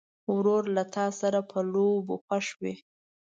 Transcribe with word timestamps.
ورور 0.33 0.63
له 0.75 0.83
تا 0.95 1.05
سره 1.19 1.39
په 1.49 1.59
لوبو 1.73 2.15
خوښ 2.25 2.47
وي. 2.61 2.75